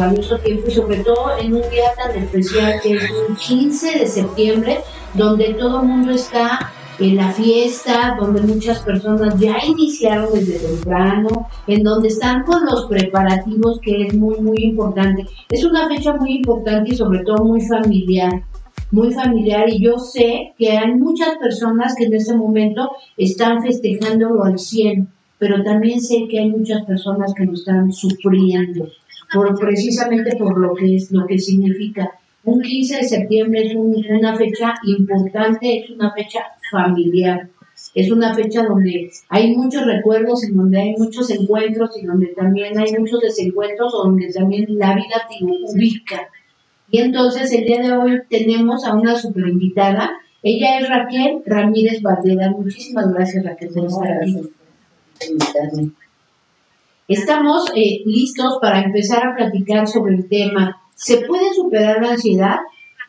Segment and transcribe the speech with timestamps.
[0.00, 4.06] Valioso tiempo y sobre todo en un día tan especial que es un 15 de
[4.06, 4.80] septiembre,
[5.14, 11.48] donde todo el mundo está en la fiesta, donde muchas personas ya iniciaron desde temprano,
[11.66, 15.26] en donde están con los preparativos que es muy, muy importante.
[15.48, 18.42] Es una fecha muy importante y sobre todo muy familiar,
[18.90, 24.44] muy familiar y yo sé que hay muchas personas que en este momento están festejándolo
[24.44, 28.88] al 100, pero también sé que hay muchas personas que lo están sufriendo
[29.32, 32.10] por, precisamente por lo que es lo que significa.
[32.44, 37.48] Un 15 de septiembre es un- una fecha importante, es una fecha familiar,
[37.94, 42.78] es una fecha donde hay muchos recuerdos y donde hay muchos encuentros y donde también
[42.78, 46.28] hay muchos desencuentros, donde también la vida te ubica.
[46.90, 50.10] Y entonces el día de hoy tenemos a una super invitada.
[50.42, 52.50] Ella es Raquel Ramírez Valdera.
[52.50, 55.92] Muchísimas gracias Raquel por estar aquí.
[57.10, 60.80] Estamos eh, listos para empezar a platicar sobre el tema.
[60.94, 62.58] ¿Se puede superar la ansiedad?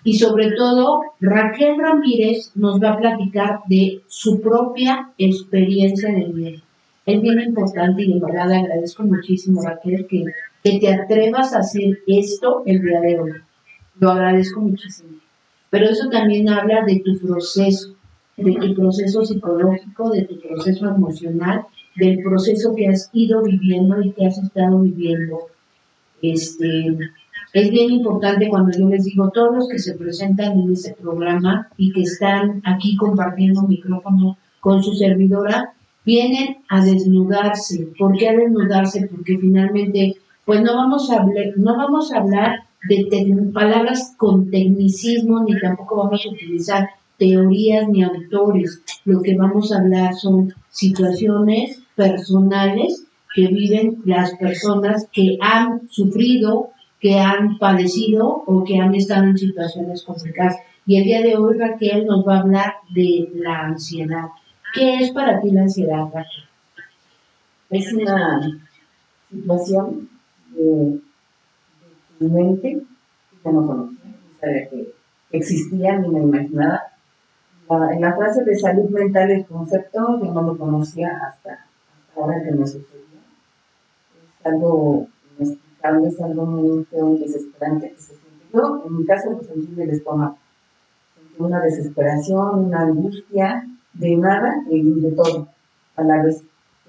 [0.04, 6.58] Y sobre todo, Raquel Ramírez nos va a platicar de su propia experiencia de vida.
[7.06, 10.26] Es bien importante y de verdad agradezco muchísimo, Raquel, que,
[10.64, 13.32] que te atrevas a hacer esto el día de hoy.
[14.00, 15.12] Lo agradezco muchísimo.
[15.70, 17.94] Pero eso también habla de tu proceso,
[18.36, 24.12] de tu proceso psicológico, de tu proceso emocional, del proceso que has ido viviendo y
[24.12, 25.40] que has estado viviendo.
[26.22, 26.98] Este,
[27.54, 31.68] es bien importante cuando yo les digo, todos los que se presentan en este programa
[31.78, 35.74] y que están aquí compartiendo micrófono con su servidora,
[36.06, 37.90] vienen a desnudarse.
[37.98, 39.08] ¿Por qué a desnudarse?
[39.12, 40.16] Porque finalmente,
[40.46, 45.98] pues no vamos a hablar, no vamos a hablar de palabras con tecnicismo, ni tampoco
[45.98, 46.90] vamos a utilizar
[47.22, 48.82] teorías ni autores.
[49.06, 53.06] Lo que vamos a hablar son situaciones personales
[53.36, 59.38] que viven las personas que han sufrido, que han padecido o que han estado en
[59.38, 60.56] situaciones complicadas.
[60.88, 64.30] Y el día de hoy Raquel nos va a hablar de la ansiedad.
[64.74, 66.46] ¿Qué es para ti la ansiedad, Raquel?
[67.70, 68.60] es una
[69.30, 70.10] situación
[70.56, 71.00] de, de
[72.20, 72.82] tu mente
[73.44, 74.94] que no conocía, no sabía que
[75.32, 76.91] existía ni me imaginaba.
[77.72, 81.66] En la frase de salud mental, el concepto yo no lo conocía hasta,
[82.18, 83.22] ahora que me sucedió.
[84.22, 85.08] Es algo
[85.40, 88.46] inexplicable, es algo muy feo desesperante que se siente.
[88.54, 90.38] Yo, en mi caso, lo sentí del estómago.
[91.16, 95.48] Sentí una desesperación, una angustia de nada y de todo
[95.96, 96.44] a la vez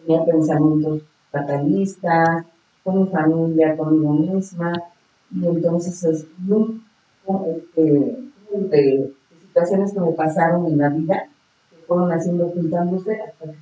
[0.04, 2.44] tenía pensamientos fatalistas,
[2.82, 4.72] con mi familia, conmigo misma,
[5.30, 6.82] y entonces es muy,
[7.56, 8.18] este,
[8.50, 9.12] muy de
[9.52, 11.28] situaciones que me pasaron en la vida,
[11.70, 13.52] que fueron haciendo ocultándose hasta.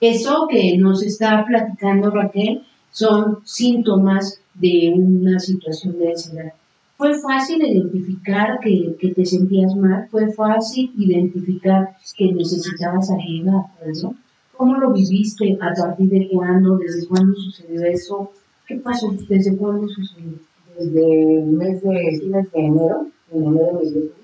[0.00, 6.52] Eso que nos está platicando Raquel son síntomas de una situación de ansiedad.
[6.96, 10.06] ¿Fue fácil identificar que, que te sentías mal?
[10.10, 13.66] ¿Fue fácil identificar que necesitabas ayuda?
[14.02, 14.14] ¿no?
[14.56, 15.58] ¿Cómo lo viviste?
[15.60, 16.76] ¿A partir de cuándo?
[16.76, 18.30] ¿Desde cuándo sucedió eso?
[18.66, 19.14] ¿Qué pasó?
[19.28, 20.38] ¿Desde cuándo sucedió?
[20.78, 24.19] Desde el mes de fines de enero, en enero me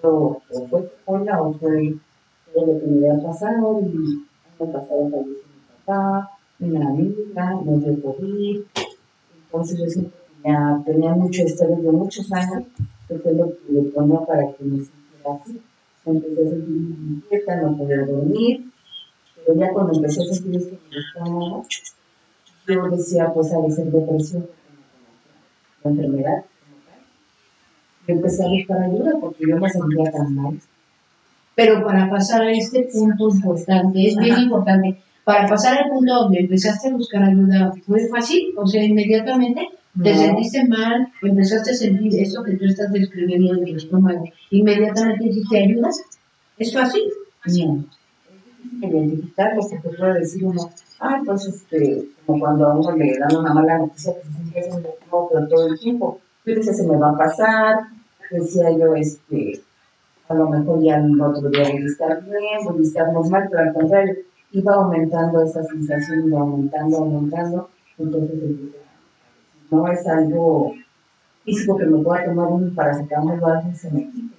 [0.00, 1.94] creo, o fue secuela o fue,
[2.52, 5.34] todo lo que me había pasado y me pasado falleció mi
[5.84, 6.30] papá,
[6.60, 8.60] una amiga, me dio COVID.
[9.44, 10.10] Entonces yo que
[10.44, 12.64] ya tenía mucho estrés de muchos años,
[13.06, 15.60] que fue lo que le ponía para que me sintiera así.
[16.04, 18.70] Empecé a sentir inquieta, no podía dormir,
[19.36, 21.64] pero ya cuando empecé a sentir esto en el estómago,
[22.66, 24.46] yo decía, pues a ser depresión,
[25.84, 26.44] la enfermedad.
[28.08, 30.58] Empecé a buscar ayuda porque yo me sentía tan mal.
[31.54, 36.40] Pero para pasar a este punto importante, es bien importante, para pasar al punto donde
[36.40, 38.54] empezaste a buscar ayuda, ¿fue fácil?
[38.56, 39.68] O sea, inmediatamente
[40.02, 40.18] te No.
[40.18, 45.58] sentiste mal, empezaste a sentir eso que tú estás describiendo en el estómago, inmediatamente hiciste
[45.64, 45.90] ayuda.
[46.56, 47.02] ¿Es fácil?
[47.46, 47.52] No.
[47.52, 47.54] Es
[48.62, 50.70] difícil identificarlo porque puede decir uno,
[51.00, 54.60] ah, pues este, como cuando a uno le dan una mala noticia que se siente
[54.60, 54.88] haciendo
[55.30, 56.20] pero todo el tiempo.
[56.46, 57.74] Yo decía, se me va a pasar,
[58.30, 59.60] decía yo, este,
[60.28, 63.74] a lo mejor ya el otro día estar bien, voy a estar normal, pero al
[63.74, 64.14] contrario,
[64.52, 70.72] iba aumentando esa sensación, iba aumentando, aumentando, entonces a- no es algo
[71.44, 73.40] físico que me pueda tomar un paracetamol
[73.74, 74.36] se me quite.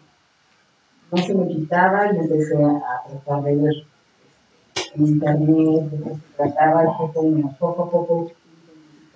[1.12, 3.76] No se me quitaba y empecé a tratar de ver
[4.96, 7.24] en internet, se trataba y poco,
[7.60, 8.32] poco a poco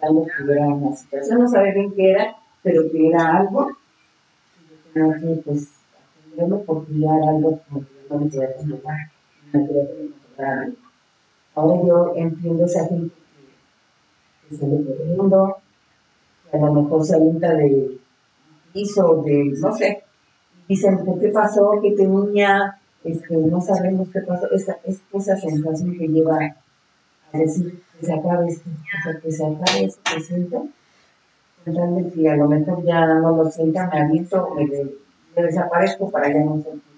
[0.01, 3.71] identificando que era una situación, no sabía bien qué era, pero que era algo
[4.93, 5.69] que pues
[6.65, 8.49] porque ya era algo como que yo no quería
[10.37, 10.73] no.
[11.55, 15.57] Ahora yo entiendo esa gente que, que sale corriendo,
[16.49, 17.99] que a lo mejor se avienta de
[18.73, 20.03] piso, de, no sé,
[20.67, 21.71] dicen, ¿por qué pasó?
[21.81, 22.79] ¿Qué tenía?
[23.03, 24.49] Este, no sabemos qué pasó.
[24.51, 26.39] Esa, es esa sensación que lleva
[27.31, 28.69] a decir que se acabe esto,
[29.21, 30.21] que se acabe esto que
[31.65, 36.27] Realmente, si a lo mejor ya no lo sienta, me aviento, me, me desaparezco para
[36.27, 36.93] ya no sentir.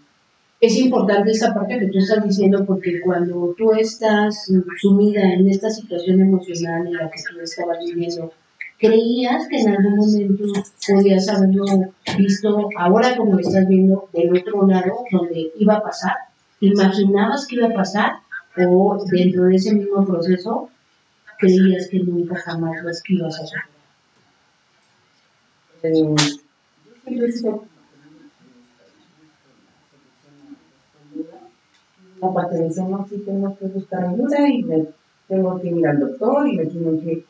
[0.61, 4.49] Es importante esa parte que tú estás diciendo porque cuando tú estás
[4.81, 8.31] sumida en esta situación emocional en la que tú estabas viviendo,
[8.79, 10.45] creías que en algún momento
[10.87, 11.65] podías haberlo
[12.17, 16.15] visto ahora como lo estás viendo del otro lado donde iba a pasar,
[16.61, 18.11] imaginabas que iba a pasar
[18.57, 20.69] o dentro de ese mismo proceso
[21.37, 23.74] creías que nunca jamás lo ibas a superar.
[25.87, 26.15] Eh,
[27.11, 27.27] yo
[32.87, 34.87] no, sí tengo que buscar ayuda y me
[35.27, 37.23] tengo que ir al doctor y me tienen que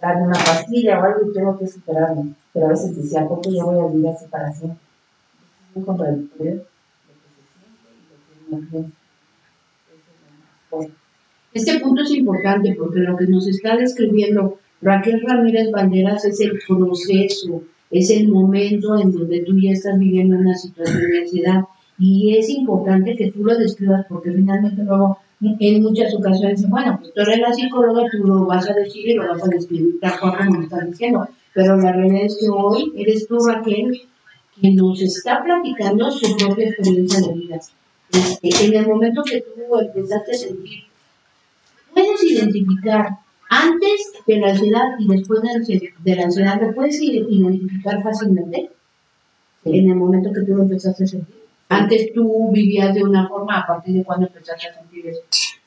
[0.00, 2.34] dar una pastilla o algo y tengo que superarme.
[2.52, 4.80] Pero a veces decía, ¿por qué ya voy a vivir así para siempre?
[5.70, 6.64] Es muy contradictorio
[8.50, 8.84] lo que se siente y lo que
[10.70, 10.90] uno.
[11.52, 16.60] Este punto es importante porque lo que nos está describiendo Raquel Ramírez Banderas es el
[16.68, 21.64] proceso, es el momento en donde tú ya estás viviendo una situación de ansiedad
[21.98, 27.14] y es importante que tú lo describas porque finalmente luego en muchas ocasiones bueno, pues
[27.14, 30.20] tú eres la psicóloga, tú lo vas a decir y lo vas a describir tal
[30.20, 34.02] cual como estás diciendo, pero la realidad es que hoy eres tú Raquel
[34.60, 37.58] quien nos está platicando su propia experiencia de vida.
[38.12, 40.84] Este, en el momento que tú empezaste a sentir
[41.94, 48.02] puedes identificar antes de la ansiedad y después de la ansiedad, ¿lo puedes ide- identificar
[48.02, 48.70] fácilmente?
[49.64, 51.34] En el momento que tú lo empezaste a sentir.
[51.68, 55.20] Antes tú vivías de una forma, a partir de cuando empezaste a sentir eso.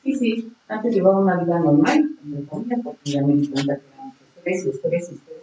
[0.03, 2.09] Sí, sí, antes llevaba una vida normal,
[2.83, 5.37] porque ya me di cuenta que era mucho estrés, y estrés, y estrés.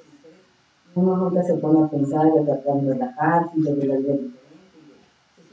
[0.94, 3.96] Uno nunca se pone a pensar y a tratar de relajarse y de ver la
[3.96, 4.38] vida diferente.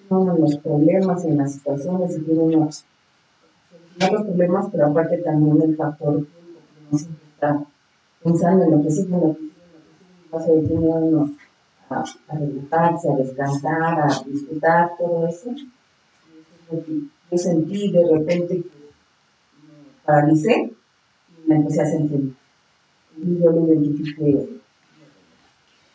[0.10, 4.88] uno en los problemas y en las situaciones y tiene uno solucionar los problemas, pero
[4.88, 6.26] aparte también el factor
[6.92, 7.66] uno siempre está
[8.24, 11.04] pensando en lo que sigue, en lo que sigue, en lo que sigue, no se
[11.08, 11.36] uno
[11.90, 15.52] a, a relajarse, a descansar, a disfrutar todo eso.
[17.32, 20.72] Yo sentí de repente que me paralicé
[21.30, 22.34] y me empecé a sentir.
[23.18, 24.62] Y yo lo identifiqué.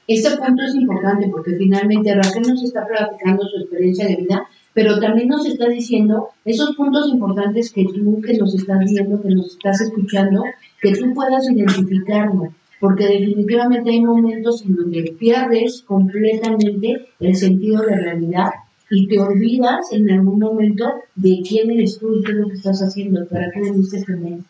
[0.08, 5.00] Este punto es importante porque finalmente Raquel nos está platicando su experiencia de vida, pero
[5.00, 9.54] también nos está diciendo esos puntos importantes que tú que nos estás viendo, que nos
[9.54, 10.44] estás escuchando,
[10.86, 17.96] que tú puedas identificarlo, porque definitivamente hay momentos en donde pierdes completamente el sentido de
[17.96, 18.50] realidad
[18.88, 20.84] y te olvidas en algún momento
[21.16, 24.14] de quién eres tú y qué es lo que estás haciendo, para qué viniste este
[24.14, 24.44] mes.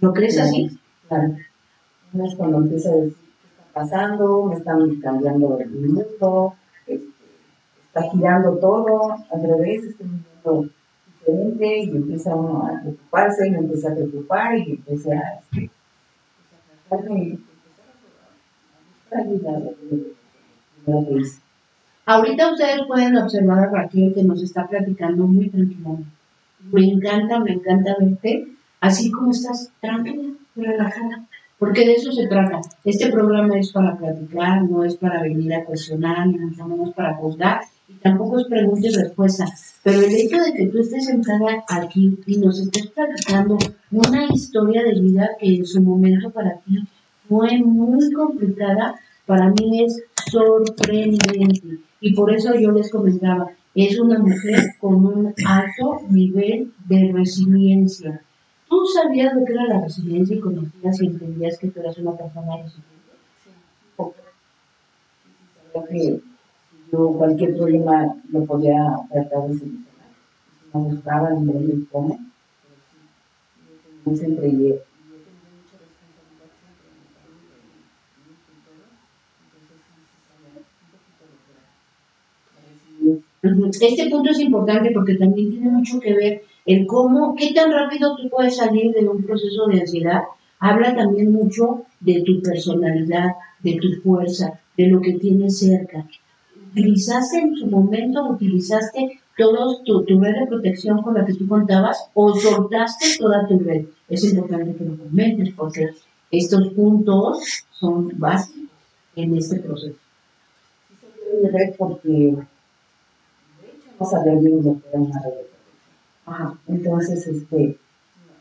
[0.00, 0.78] ¿Lo crees así?
[1.08, 1.34] Claro.
[2.24, 6.54] Es cuando empieza a decir qué está pasando, me están cambiando el mundo,
[6.86, 7.06] este,
[7.86, 10.70] está girando todo al revés, estoy viviendo
[11.30, 15.70] diferente y empieza uno a preocuparse y me empieza a preocupar y empecé a, este,
[16.90, 16.96] a.
[22.06, 26.10] Ahorita ustedes pueden observar a Raquel que nos está platicando muy tranquilamente.
[26.72, 28.48] Me encanta, me encanta verte
[28.80, 31.26] así como estás, tranquila, relajada,
[31.58, 32.60] porque de eso se trata.
[32.84, 37.60] Este programa es para platicar, no es para venir a cuestionar, mucho menos para juzgar,
[37.88, 39.46] y tampoco es pregunta y respuesta.
[39.82, 43.56] Pero el hecho de que tú estés sentada aquí y nos estés platicando
[43.90, 46.78] una historia de vida que en su momento para ti
[47.28, 48.94] fue muy complicada,
[49.26, 51.78] para mí es sorprendente.
[52.00, 58.22] Y por eso yo les comentaba, es una mujer con un alto nivel de resiliencia.
[58.68, 62.12] ¿Tú sabías lo que era la resiliencia y conocías y entendías que tú eras una
[62.12, 63.12] persona resiliente?
[63.42, 63.50] Sí,
[63.96, 64.14] poco.
[66.90, 70.10] Yo cualquier problema lo podía tratar de solucionar.
[70.72, 72.18] Me gustaba, ni me lo pone,
[74.04, 74.82] pero sí, yo siempre.
[83.42, 83.70] Ujú.
[83.80, 88.16] Este punto es importante porque también tiene mucho que ver el cómo, qué tan rápido
[88.16, 90.22] tú puedes salir de un proceso de ansiedad.
[90.60, 93.30] Habla también mucho de tu personalidad,
[93.60, 96.06] de tu fuerza, de lo que tienes cerca.
[96.70, 101.46] ¿Utilizaste en su momento, utilizaste todo tu, tu red de protección con la que tú
[101.48, 103.86] contabas o soltaste toda tu red?
[104.08, 105.90] Es importante que lo comentes porque
[106.30, 108.68] estos puntos son básicos
[109.16, 109.98] en este proceso.
[111.42, 116.26] Mi red porque, de hecho, no sabía bien lo que era una red de protección.
[116.26, 116.58] Ajá.
[116.68, 117.78] Entonces, este,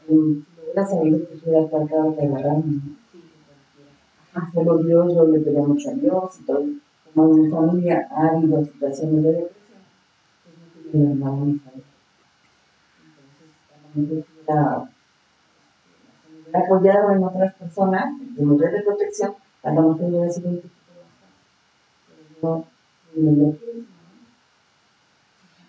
[0.07, 2.81] si hubiera sabido, pues hubiera tratado de agarrarme, ¿no?
[3.12, 3.91] Sí, cualquiera.
[4.34, 6.65] Ajá, solo Dios, yo le pedía mucho a Dios y todo.
[7.13, 9.81] Como en mi familia ha habido situaciones de depresión,
[10.43, 11.85] pues no quería nada a mi familia.
[13.25, 14.53] Entonces, a lo mejor si hubiera, este,
[16.45, 18.05] me hubiera apoyado en otras personas,
[18.37, 19.33] en mi red de protección,
[19.63, 21.11] a lo mejor hubiera sido un poquito más.
[22.41, 22.65] Pero yo,
[23.15, 23.57] ni lo ¿no?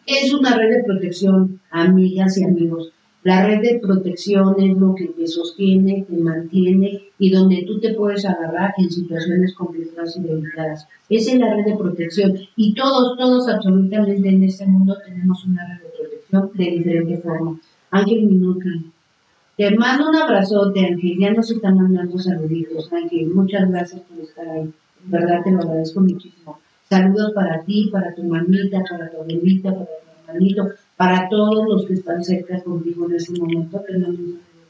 [0.06, 2.92] Es una red de protección, amigas y amigos.
[3.24, 7.94] La red de protección es lo que te sostiene, te mantiene y donde tú te
[7.94, 10.86] puedes agarrar en situaciones complicadas y delicadas.
[11.08, 12.38] Esa es la red de protección.
[12.56, 17.58] Y todos, todos absolutamente en este mundo tenemos una red de protección de diferente forma.
[17.90, 18.92] Ángel Minuti,
[19.56, 21.18] te mando un abrazote, Ángel.
[21.18, 23.30] Ya nos están mandando saluditos, Ángel.
[23.30, 24.72] Muchas gracias por estar ahí.
[25.04, 26.60] En verdad te lo agradezco muchísimo.
[26.88, 30.07] Saludos para ti, para tu mamita, para tu abuelita, para tu
[30.96, 34.16] para todos los que están cerca contigo en este momento, que nos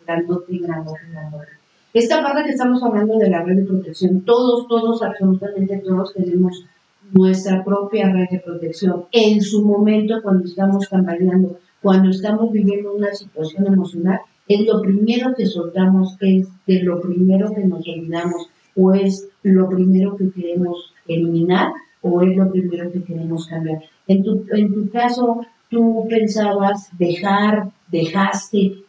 [0.06, 1.48] grandote, grandote, grandote.
[1.94, 6.64] Esta parte que estamos hablando de la red de protección, todos, todos, absolutamente todos tenemos
[7.12, 9.04] nuestra propia red de protección.
[9.12, 15.34] En su momento, cuando estamos tambaleando, cuando estamos viviendo una situación emocional, es lo primero
[15.34, 20.92] que soltamos, es de lo primero que nos olvidamos, o es lo primero que queremos
[21.06, 21.72] eliminar,
[22.02, 23.80] o es lo primero que queremos cambiar.
[24.08, 28.84] En tu, en tu caso, tú pensabas dejar, dejaste,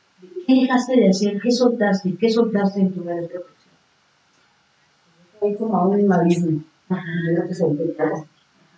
[0.48, 1.42] ¿qué dejaste de hacer?
[1.42, 2.16] ¿Qué soltaste?
[2.16, 3.76] ¿Qué soltaste en tu red de protección?
[5.40, 6.12] Fue como a un.
[6.90, 7.04] Ajá.
[7.36, 8.26] Yo que solté todo.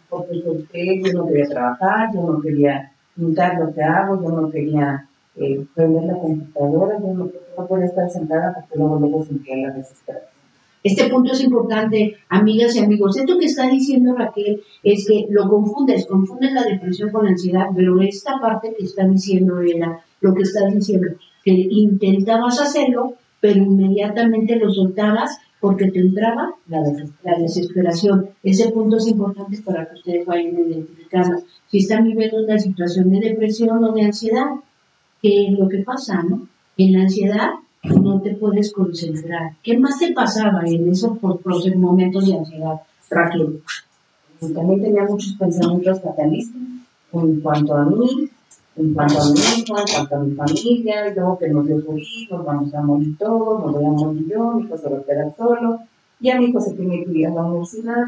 [0.10, 4.52] Porque solté, yo no quería trabajar, yo no quería pintar lo que hago, yo no
[4.52, 9.68] quería eh, prender la computadora, yo no, no podía estar sentada porque luego luego sentía
[9.68, 10.41] la desesperación.
[10.84, 13.18] Este punto es importante, amigas y amigos.
[13.18, 17.68] Esto que está diciendo Raquel es que lo confundes, confundes la depresión con la ansiedad,
[17.76, 21.10] pero esta parte que está diciendo ella, lo que está diciendo,
[21.44, 28.30] que intentabas hacerlo, pero inmediatamente lo soltabas porque te entraba La desesperación.
[28.42, 31.44] Ese punto es importante para que ustedes vayan identificando.
[31.68, 34.48] Si están viviendo una situación de depresión o de ansiedad,
[35.22, 36.48] ¿qué es lo que pasa, no?
[36.78, 37.52] En la ansiedad
[37.84, 39.54] no te puedes concentrar.
[39.64, 43.62] ¿Qué más te pasaba en esos momentos de ansiedad, Raquel?
[44.40, 46.62] También tenía muchos pensamientos fatalistas
[47.14, 48.30] en cuanto a mí,
[48.76, 51.78] en cuanto a mi hijo, en cuanto a mi familia, y luego que nos dio
[51.78, 55.04] nos vamos a morir todos, nos voy a morir yo, mi hijo se va a
[55.04, 55.80] quedar solo,
[56.20, 58.04] ya mi hijo se tiene que ir a la universidad,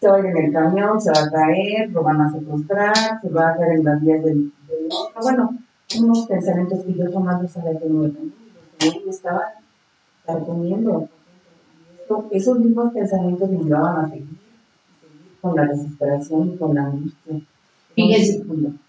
[0.00, 3.20] se va a ir en el camión, se va a caer, lo van a secuestrar,
[3.22, 4.88] se va a caer en las vías del, del
[5.22, 5.56] bueno,
[6.00, 8.47] unos pensamientos que yo jamás los había tenido también,
[9.08, 9.42] estaban
[12.02, 14.26] esto- esos mismos pensamientos me llevaban a seguir,
[15.00, 17.40] seguir con la desesperación y con la angustia.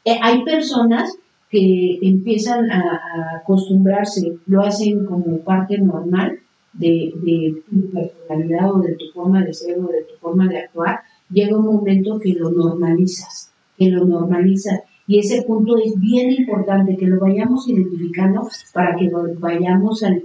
[0.05, 1.11] Eh, hay personas
[1.49, 6.39] que empiezan a, a acostumbrarse, lo hacen como parte normal
[6.73, 10.59] de, de tu personalidad o de tu forma de ser o de tu forma de
[10.59, 10.99] actuar.
[11.31, 14.81] Llega un momento que lo normalizas, que lo normalizas.
[15.09, 20.21] Y ese punto es bien importante que lo vayamos identificando para que lo vayamos al-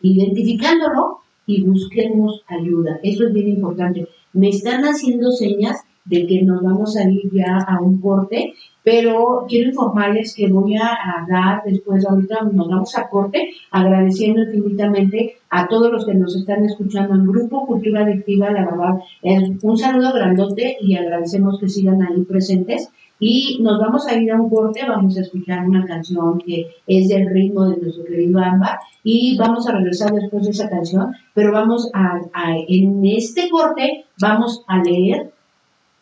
[0.00, 3.00] identificándolo y busquemos ayuda.
[3.02, 4.06] Eso es bien importante.
[4.34, 8.54] Me están haciendo señas de que nos vamos a ir ya a un corte,
[8.84, 10.96] pero quiero informarles que voy a,
[11.28, 16.64] dar después, ahorita nos vamos a corte, agradeciendo infinitamente a todos los que nos están
[16.64, 18.94] escuchando en Grupo Cultura Adictiva, la verdad,
[19.62, 22.88] un saludo grandote y agradecemos que sigan ahí presentes.
[23.20, 27.08] Y nos vamos a ir a un corte, vamos a escuchar una canción que es
[27.08, 31.52] del ritmo de nuestro querido Amba y vamos a regresar después de esa canción, pero
[31.52, 35.32] vamos a, a en este corte vamos a leer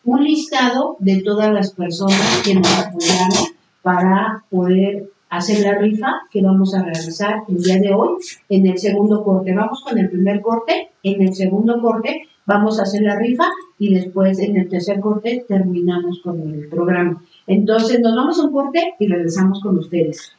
[0.03, 6.41] un listado de todas las personas que nos apoyaron para poder hacer la rifa que
[6.41, 8.17] vamos a realizar el día de hoy
[8.49, 9.53] en el segundo corte.
[9.53, 13.45] Vamos con el primer corte, en el segundo corte vamos a hacer la rifa
[13.77, 17.21] y después en el tercer corte terminamos con el programa.
[17.45, 20.33] Entonces nos vamos a un corte y regresamos con ustedes.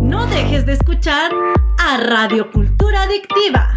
[0.00, 1.32] No dejes de escuchar
[1.78, 3.76] a Radio Cultura Adictiva.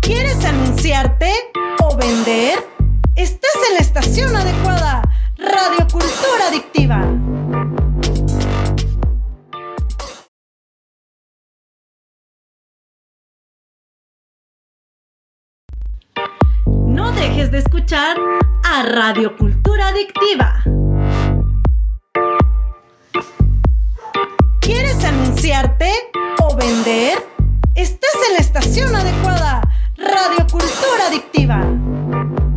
[0.00, 1.30] ¿Quieres anunciarte
[1.84, 2.58] o vender?
[3.14, 5.02] Estás en la estación adecuada.
[5.36, 7.81] Radio Cultura Adictiva.
[17.50, 18.16] De escuchar
[18.62, 20.62] a Radio Cultura Adictiva.
[24.60, 25.90] ¿Quieres anunciarte
[26.40, 27.18] o vender?
[27.74, 29.60] Estás en la estación adecuada.
[29.96, 32.51] Radio Cultura Adictiva.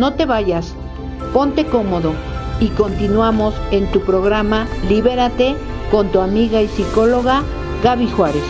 [0.00, 0.74] No te vayas,
[1.34, 2.14] ponte cómodo
[2.58, 5.54] y continuamos en tu programa Libérate
[5.90, 7.42] con tu amiga y psicóloga
[7.84, 8.42] Gaby Juárez.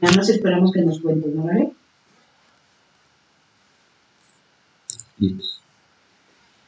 [0.00, 1.72] Nada más esperamos que nos cuenten, ¿no vale?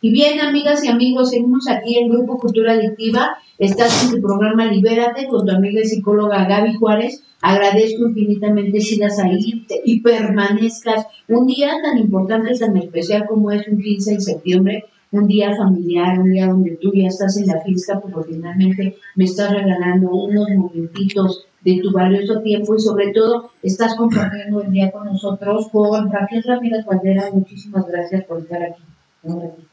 [0.07, 3.39] Y bien, amigas y amigos, seguimos aquí en Grupo Cultura Adictiva.
[3.59, 7.25] Estás en tu programa Libérate con tu amiga y psicóloga Gaby Juárez.
[7.43, 13.83] Agradezco infinitamente sigas ahí y permanezcas un día tan importante, tan especial como es un
[13.83, 17.99] 15 de septiembre, un día familiar, un día donde tú ya estás en la fiesta,
[17.99, 23.97] porque finalmente me estás regalando unos momentitos de tu valioso tiempo y sobre todo estás
[23.97, 27.25] compartiendo el día con nosotros con Raquel Ramírez Valdera.
[27.33, 28.85] Muchísimas gracias por estar aquí.
[29.25, 29.66] Y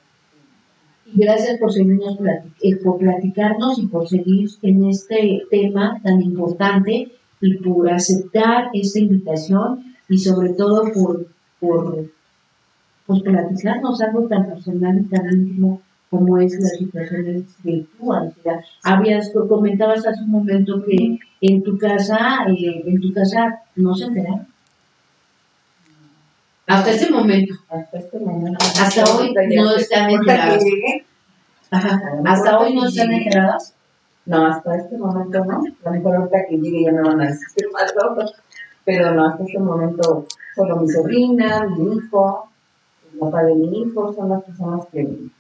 [1.16, 2.18] gracias por seguirnos
[2.62, 9.00] eh, por platicarnos y por seguir en este tema tan importante y por aceptar esta
[9.00, 11.28] invitación y sobre todo por,
[11.60, 12.06] por
[13.06, 18.60] pues, platicarnos algo tan personal y tan íntimo como es la situación de tu ansiedad.
[18.84, 24.06] Habías, comentabas hace un momento que en tu casa, eh, en tu casa no se
[24.06, 24.53] enteraron.
[26.68, 27.56] Hasta este momento.
[27.70, 28.58] Hasta este momento.
[28.62, 30.10] Hasta hoy no están
[31.72, 32.02] Ajá.
[32.26, 33.76] Hasta hoy no están enteradas.
[34.26, 35.62] No, hasta este momento no.
[35.84, 38.34] A lo mejor ahorita que llegue ya me van a decir qué pasó.
[38.86, 42.50] Pero no, hasta este momento solo mi sobrina, mi hijo,
[43.12, 45.32] el papá de mi hijo son las personas que mis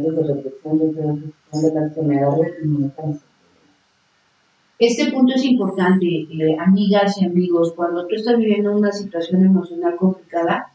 [0.00, 3.24] de reflexión de las agarro y me canso.
[4.82, 9.94] Este punto es importante, eh, amigas y amigos, cuando tú estás viviendo una situación emocional
[9.94, 10.72] complicada,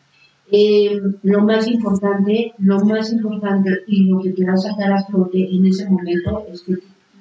[0.49, 5.03] eh, lo más importante, lo más importante y lo que te va a sacar a
[5.03, 6.75] flote en ese momento es que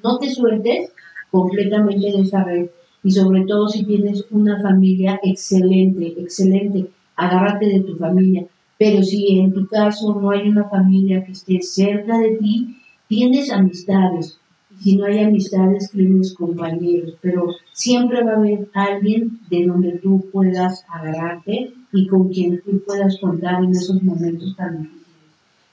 [0.05, 0.93] no te sueltes
[1.33, 2.71] completamente de esa red
[3.03, 8.47] y sobre todo si tienes una familia excelente, excelente, agárrate de tu familia.
[8.79, 12.77] Pero si en tu caso no hay una familia que esté cerca de ti,
[13.09, 14.39] tienes amistades,
[14.81, 20.29] si no hay amistades, tienes compañeros, pero siempre va a haber alguien de donde tú
[20.33, 25.07] puedas agarrarte y con quien tú puedas contar en esos momentos tan difíciles.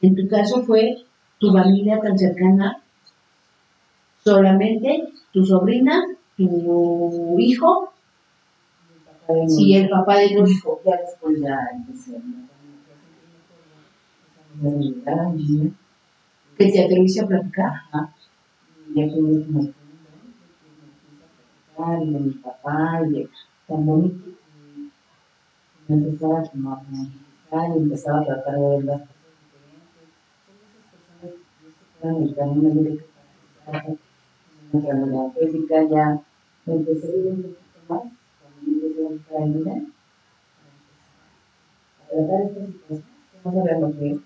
[0.02, 0.98] En tu caso fue
[1.38, 2.82] tu familia tan cercana,
[4.24, 6.04] solamente tu sobrina,
[6.38, 7.94] tu hijo
[9.58, 10.82] y el papá de tu hijo.
[10.86, 12.18] Ya después ya empecé
[15.08, 15.34] a
[16.58, 17.72] Que te atreviste a platicar.
[17.92, 18.14] Ajá.
[18.96, 19.76] Ya tuvimos unos puntos,
[20.62, 23.30] y me puse a platicar, y de mi papá, y de
[23.68, 26.80] tan bonito, y me empezaba a tomar
[27.54, 30.04] y empezaba a tratar de ver las cosas diferentes.
[30.62, 33.06] Son esas personas que yo sé que el camino directo
[33.66, 33.86] para
[34.72, 36.06] una realidad física, ya
[36.66, 38.02] me empecé a ir un poquito más,
[38.42, 39.76] cuando me empecé a buscar ayuda,
[42.00, 43.04] a tratar estas situaciones,
[43.44, 44.18] que no que es.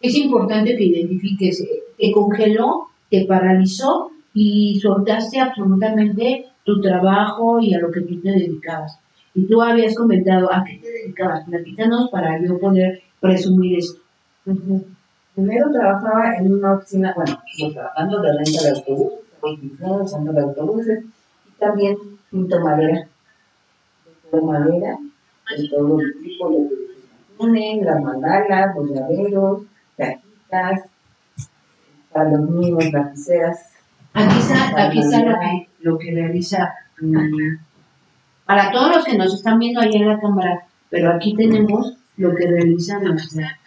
[0.00, 7.74] Es importante que identifiques, eh, te congeló, te paralizó y soltaste absolutamente tu trabajo y
[7.74, 8.98] a lo que tú te dedicabas.
[9.34, 11.44] Y tú habías comentado, ¿a qué te dedicabas?
[11.44, 14.00] Platícanos para yo poder presumir esto.
[15.34, 17.38] Primero trabajaba en una oficina, bueno,
[17.72, 21.96] trabajando de renta de autobuses, renta de autobuses, y también
[22.30, 23.08] pinto madera.
[24.22, 24.98] Pinto madera,
[25.56, 26.68] de todo tipo de
[27.36, 29.62] túnel, las mandalas, los llaveros,
[29.96, 30.80] cajitas,
[32.16, 33.72] para los niños, lapiceras.
[34.14, 36.72] Aquí está, aquí está lo que, lo que realiza.
[37.00, 37.58] mm,
[38.46, 42.34] para todos los que nos están viendo ahí en la cámara, pero aquí tenemos lo
[42.34, 43.58] que realiza nuestra,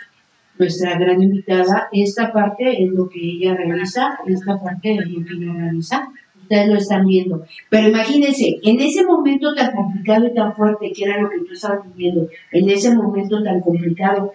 [0.58, 1.90] nuestra gran invitada.
[1.92, 6.08] Esta parte es lo que ella realiza, esta parte es lo que ella realiza.
[6.42, 7.44] Ustedes lo están viendo.
[7.70, 11.54] Pero imagínense, en ese momento tan complicado y tan fuerte que era lo que tú
[11.54, 14.32] estabas viviendo, en ese momento tan complicado,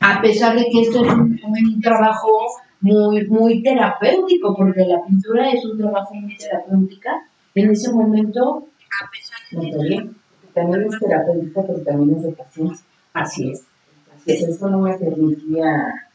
[0.00, 2.28] a pesar de que esto es un, un trabajo
[2.80, 7.10] muy, muy terapéutico, porque la pintura es un trabajo muy terapéutica,
[7.54, 8.66] en ese momento,
[9.52, 10.16] No está bien.
[10.54, 12.86] También es terapéutica, pero también es de paciencia.
[13.12, 13.64] así es.
[14.26, 16.10] Entonces, eso no me permitía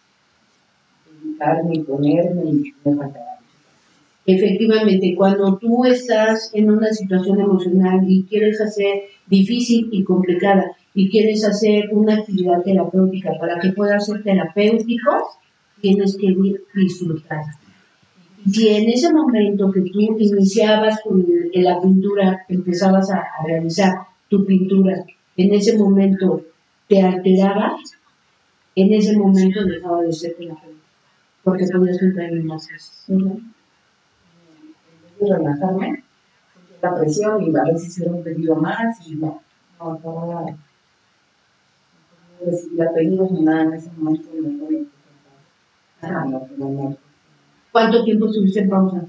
[1.22, 3.26] dedicarme ponerme y me faltaba.
[4.26, 11.10] Efectivamente, cuando tú estás en una situación emocional y quieres hacer difícil y complicada y
[11.10, 15.12] quieres hacer una actividad terapéutica para que pueda ser terapéutico,
[15.86, 17.46] tienes que di- disfrutar.
[18.52, 23.94] Si en ese momento que tú iniciabas con la pintura, empezabas a, realizar
[24.28, 25.06] tu pintura,
[25.38, 26.42] en ese momento
[26.88, 27.82] te alterabas,
[28.76, 30.86] en ese momento dejaba de ser terapéutico,
[31.44, 33.06] porque podías entrar en más cosas.
[35.20, 36.04] Relajarme,
[36.82, 39.40] la presión y a veces era un pedido más y no,
[39.80, 40.42] no acababa.
[40.42, 40.58] No
[42.44, 44.30] recibía pedidos ni nada en ese momento
[46.06, 46.96] fue Ah.
[47.72, 49.06] ¿Cuánto tiempo estuviste en pausa?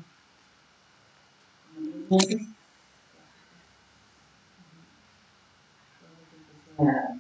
[6.79, 7.17] La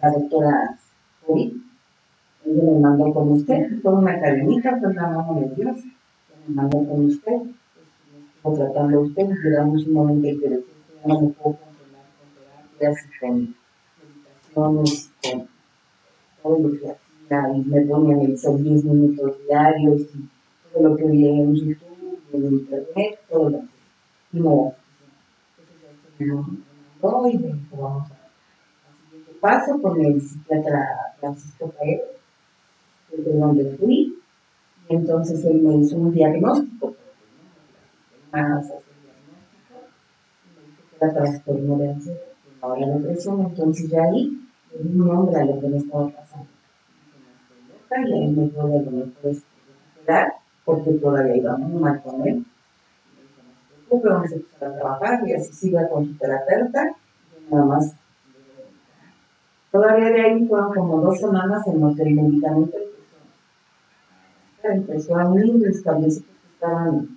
[0.00, 0.78] la doctora
[1.26, 1.62] Cori,
[2.44, 5.76] ella me mandó con usted, toda una cadenita, fue la mano de Dios,
[6.46, 7.40] me mandó con usted,
[8.36, 10.56] estuvo tratando a usted, llegamos un momento en que ya
[11.06, 13.54] no me puedo controlar con terapias y
[14.54, 15.48] meditaciones, con
[16.42, 20.28] todo lo que hacía, y me ponía en el 10 minutos diarios, y
[20.72, 23.66] todo lo que veía en YouTube, en internet, todo lo que,
[24.32, 24.74] y no,
[27.00, 28.14] entonces y me dijo, vamos a
[29.40, 32.00] paso con el psiquiatra Francisco Paez,
[33.16, 34.18] de donde fui,
[34.88, 36.94] y entonces él me hizo un diagnóstico,
[38.32, 39.74] más hacer diagnóstico,
[40.44, 42.20] y me dijo que era trastorno de ansiedad,
[42.62, 44.40] había depresión, entonces ya ahí
[44.74, 46.48] le di un nombre a lo que me estaba pasando.
[47.90, 49.42] Y ahí me dijo, bueno, puedes
[49.94, 50.32] recuperar,
[50.64, 52.44] porque todavía iba muy mal con él.
[53.88, 56.96] Preocupe, vamos a empezar a trabajar, y así siga con su terapeuta,
[57.50, 57.94] nada más
[59.74, 62.78] Todavía de ahí fueron como dos semanas en los que el medicamento
[64.62, 67.08] empezó a unir los cablecitos que estaban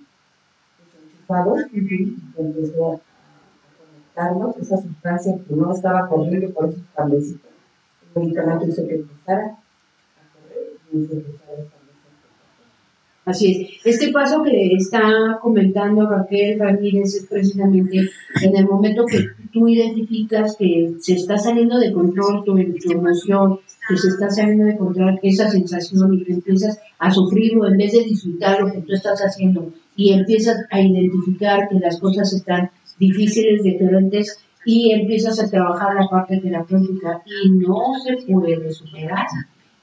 [1.06, 3.00] enchufados y empezó a
[3.78, 7.47] conectarlos, esa sustancia que no estaba corriendo por esos cablecitos.
[8.18, 11.78] Medicamento hizo que empezara a correr y que empezara a
[13.28, 13.96] Así es.
[13.96, 18.08] Este paso que está comentando Raquel Ramírez es precisamente
[18.42, 19.18] en el momento que
[19.52, 24.64] tú identificas que se está saliendo de control tu, tu emoción, que se está saliendo
[24.64, 28.72] de control esa sensación y que empiezas a sufrir o en vez de disfrutar lo
[28.72, 34.38] que tú estás haciendo y empiezas a identificar que las cosas están difíciles, diferentes
[34.70, 39.26] y empiezas a trabajar la parte terapéutica y no se puede superar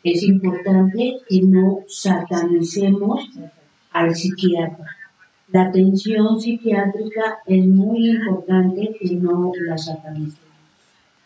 [0.04, 3.28] es importante que no satanicemos
[3.94, 4.86] al psiquiatra.
[5.48, 10.54] La atención psiquiátrica es muy importante que no la satanicemos,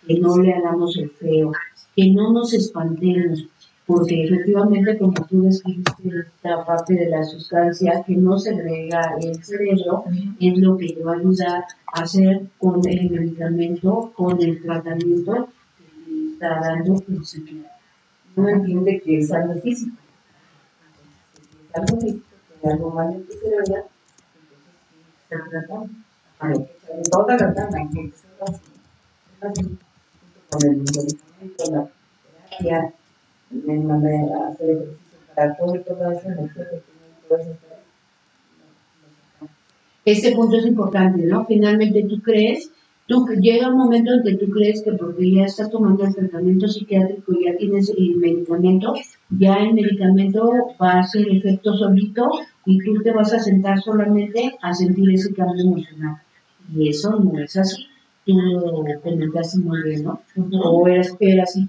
[0.08, 1.52] que no le hagamos el feo,
[1.94, 3.46] que no nos espantemos,
[3.90, 9.44] porque efectivamente, como tú describiste esta parte de la sustancia que no se agrega el
[9.44, 10.04] cerebro,
[10.40, 15.50] es lo que te va a ayudar a hacer con el medicamento, con el tratamiento
[16.06, 17.66] que está dando el
[18.36, 19.98] uno entiende que es algo físico.
[21.70, 22.28] Es algo físico,
[22.62, 23.90] que hay algo mal en tu cerebro,
[25.32, 25.84] entonces se trata
[26.48, 28.24] de toda la gana, que es
[29.42, 29.78] así,
[30.52, 31.90] con el medicamento, la
[32.60, 32.94] terapia,
[33.52, 37.80] me mandé a hacer ejercicio para todo y toda esa energía que tiene puedes hacer.
[40.06, 41.46] Este punto es importante, ¿no?
[41.46, 42.72] Finalmente tú crees
[43.10, 46.68] Tú, llega un momento en que tú crees que porque ya estás tomando el tratamiento
[46.68, 48.94] psiquiátrico, ya tienes el medicamento,
[49.32, 50.48] ya el medicamento
[50.80, 52.30] va a hacer efecto solito
[52.68, 56.18] y tú te vas a sentar solamente a sentir ese cambio emocional.
[56.72, 57.88] Y eso no es así.
[58.28, 60.22] Tú lo comentaste muy bien, ¿no?
[60.64, 61.02] O era,
[61.42, 61.68] así.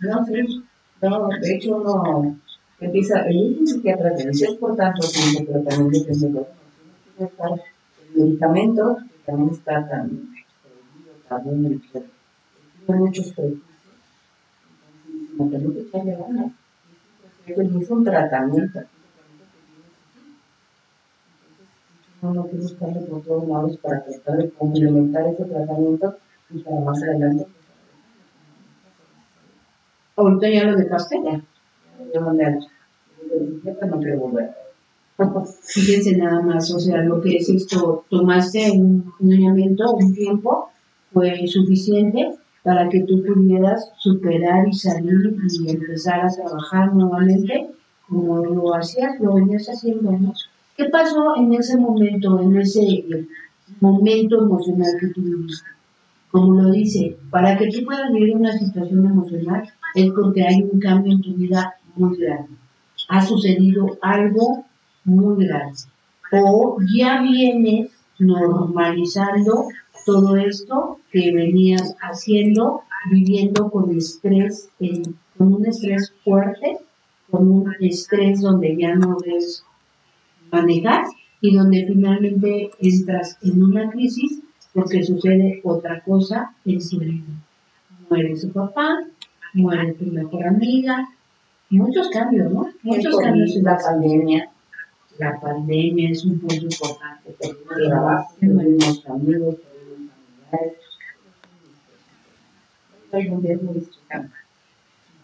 [0.00, 0.64] No, sí.
[1.02, 2.36] No, de hecho no.
[2.80, 6.46] Empieza, el mismo psiquiatra dice, es por tanto tiempo, pero también de
[7.18, 7.26] el
[8.14, 10.30] medicamento, que también está tan
[11.28, 12.02] también el que
[12.86, 13.62] tiene muchos prejuicios.
[15.32, 16.52] Entonces, tengo que echarle ganas.
[17.46, 18.80] Es un tratamiento.
[22.22, 26.16] Uno que buscarle por todos lados para tratar de complementar ese tratamiento
[26.50, 27.46] y para más adelante.
[30.20, 31.42] Ahorita ya lo dejaste ya.
[32.14, 34.50] Yo mandé a no quiero volver.
[35.62, 40.70] Fíjense nada más, o sea, lo que es esto, tomaste un, un un tiempo,
[41.12, 47.70] fue suficiente para que tú pudieras superar y salir y empezar a trabajar nuevamente
[48.08, 50.32] como lo hacías, lo venías haciendo, ¿no?
[50.76, 53.06] ¿Qué pasó en ese momento, en ese
[53.80, 55.68] momento emocional que tú viviste?
[56.30, 59.62] Como lo dice, para que tú puedas vivir una situación emocional
[59.94, 62.50] es porque hay un cambio en tu vida muy grande.
[63.08, 64.64] Ha sucedido algo
[65.04, 65.78] muy grande.
[66.32, 69.68] O ya vienes normalizando
[70.06, 74.68] todo esto que venías haciendo, viviendo con estrés,
[75.36, 76.78] con un estrés fuerte,
[77.30, 79.64] con un estrés donde ya no ves
[80.50, 81.04] manejar
[81.40, 84.40] y donde finalmente entras en una crisis
[84.72, 87.24] porque sucede otra cosa en su vida.
[88.08, 88.98] Muere su papá,
[89.54, 91.08] muere tu mejor amiga,
[91.70, 92.68] muchos cambios, ¿no?
[92.82, 94.50] Muchos cambios en la pandemia.
[95.18, 97.36] La pandemia es un punto importante.
[97.40, 99.56] El trabajo, amigos,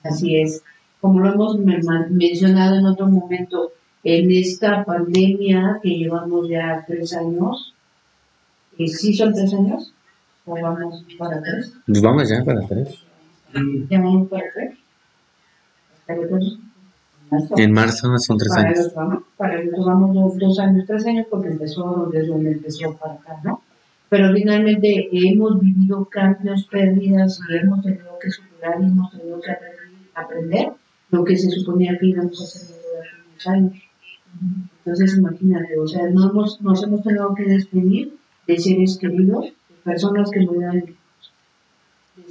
[0.03, 0.63] Así es.
[1.01, 7.75] Como lo hemos mencionado en otro momento, en esta pandemia que llevamos ya tres años.
[8.79, 9.93] ¿Sí son tres años?
[10.45, 11.73] ¿O vamos para tres?
[11.87, 13.06] Pues vamos ya para tres.
[16.09, 16.59] ¿Ya que tres?
[17.57, 18.95] En marzo son tres para años.
[18.95, 23.15] Vamos, para los vamos dos, dos años, tres años, porque empezó desde donde empezó para
[23.15, 23.63] acá, ¿no?
[24.09, 29.51] Pero finalmente hemos vivido cambios, pérdidas y hemos tenido que superar y hemos tenido que
[30.15, 30.73] aprender,
[31.11, 33.83] lo que se suponía que íbamos a hacer durante unos años.
[34.79, 38.17] Entonces, imagínate, o sea, no hemos, nos hemos tenido que despedir
[38.47, 40.96] de seres queridos, de personas que murieron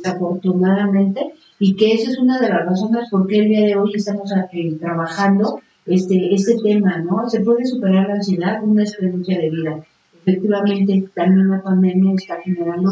[0.05, 3.91] desafortunadamente, y que esa es una de las razones por qué el día de hoy
[3.95, 7.29] estamos eh, trabajando este, este tema, ¿no?
[7.29, 9.79] Se puede superar la ansiedad una experiencia de vida.
[10.25, 12.91] Efectivamente, también la pandemia está generando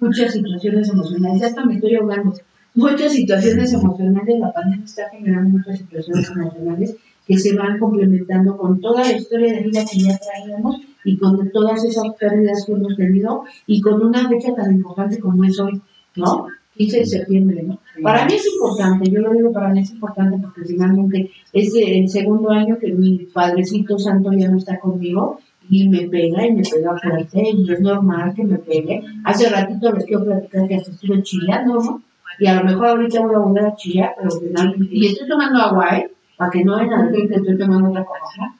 [0.00, 2.34] muchas situaciones emocionales, ya hasta me estoy ahogando,
[2.74, 8.80] muchas situaciones emocionales, la pandemia está generando muchas situaciones emocionales que se van complementando con
[8.80, 12.96] toda la historia de vida que ya traíamos y con todas esas pérdidas que hemos
[12.96, 15.80] tenido y con una fecha tan importante como es hoy,
[16.16, 16.46] ¿no?
[16.76, 17.78] 15 de septiembre, ¿no?
[18.02, 22.08] Para mí es importante, yo lo digo para mí es importante porque finalmente es el
[22.08, 26.62] segundo año que mi Padrecito Santo ya no está conmigo y me pega y me
[26.62, 29.02] pega fuerte y es normal que me pegue.
[29.24, 32.02] Hace ratito les quiero platicar que hasta estuve chillando, ¿no?
[32.38, 34.88] Y a lo mejor ahorita voy a volver a chillar, pero finalmente...
[34.90, 36.10] Y estoy tomando agua, ¿eh?
[36.36, 38.56] Para que no vean que estoy tomando otra cosa,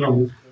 [0.00, 0.43] ¿no?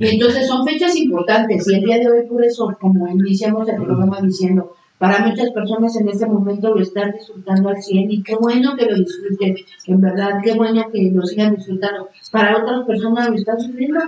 [0.00, 3.82] Y entonces son fechas importantes y el día de hoy por eso, como iniciamos el
[3.82, 8.36] programa diciendo, para muchas personas en este momento lo están disfrutando al 100 y qué
[8.36, 9.56] bueno que lo disfruten,
[9.86, 12.08] en verdad, qué bueno que lo sigan disfrutando.
[12.30, 14.00] Para otras personas lo están sufriendo,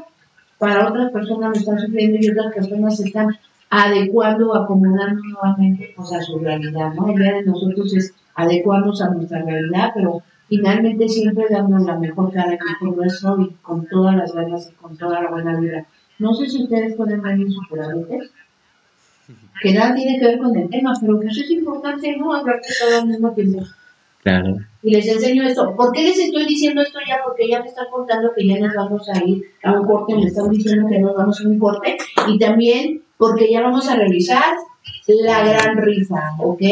[0.58, 3.36] para otras personas lo están sufriendo y otras personas están
[3.70, 7.10] adecuando, acomodando nuevamente pues, a su realidad, ¿no?
[7.10, 10.22] El día de nosotros es adecuarnos a nuestra realidad, pero
[10.56, 14.96] finalmente siempre dando la mejor cara, mejor nuestro y con todas las ganas y con
[14.96, 15.86] toda la buena vida.
[16.18, 18.30] No sé si ustedes pueden ver en superadores,
[19.60, 22.34] que nada tiene que ver con el tema, pero que eso es importante, ¿no?
[22.34, 23.62] Hablar de todo al mismo tiempo.
[24.22, 24.56] Claro.
[24.82, 25.74] Y les enseño esto.
[25.76, 27.18] ¿Por qué les estoy diciendo esto ya?
[27.24, 30.26] Porque ya me están contando que ya nos vamos a ir a un corte, me
[30.26, 31.96] están diciendo que nos vamos a un corte,
[32.28, 34.54] y también porque ya vamos a realizar
[35.06, 36.62] la gran rifa, ¿ok?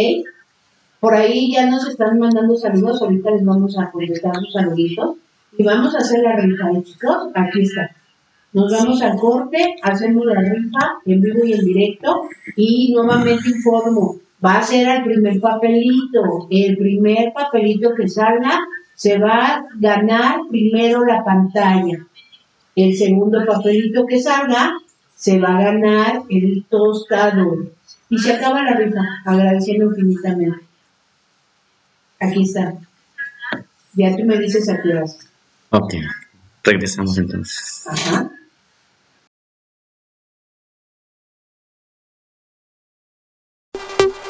[1.03, 5.17] Por ahí ya nos están mandando saludos, ahorita les vamos a contestar sus saluditos
[5.59, 7.17] y vamos a hacer la rifa, ¿eh, chicos?
[7.35, 7.91] Aquí está.
[8.53, 14.21] Nos vamos al corte, hacemos la rifa en vivo y en directo y nuevamente informo,
[14.47, 18.61] va a ser el primer papelito, el primer papelito que salga
[18.95, 21.99] se va a ganar primero la pantalla.
[22.77, 24.79] El segundo papelito que salga
[25.17, 27.73] se va a ganar el tostador.
[28.09, 30.72] Y se acaba la rifa, agradeciendo infinitamente.
[32.23, 32.75] Aquí está.
[33.95, 35.19] Ya tú me dices a qué vas.
[35.71, 35.95] Ok.
[36.63, 37.85] Regresamos entonces.
[37.89, 38.31] Ajá.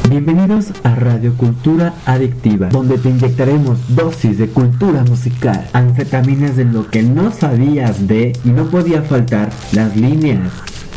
[0.09, 6.91] Bienvenidos a Radio Cultura Adictiva, donde te inyectaremos dosis de cultura musical, anfetaminas de lo
[6.91, 10.51] que no sabías de y no podía faltar las líneas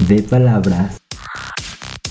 [0.07, 1.04] de palabras.